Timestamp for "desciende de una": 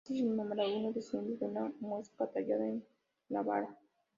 0.97-1.71